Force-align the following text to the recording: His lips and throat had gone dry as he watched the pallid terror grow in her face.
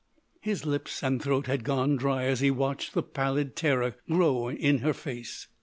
His 0.39 0.65
lips 0.65 1.03
and 1.03 1.21
throat 1.21 1.45
had 1.45 1.63
gone 1.63 1.95
dry 1.95 2.23
as 2.23 2.39
he 2.39 2.49
watched 2.49 2.95
the 2.95 3.03
pallid 3.03 3.55
terror 3.55 3.97
grow 4.09 4.49
in 4.49 4.79
her 4.79 4.93
face. 4.95 5.45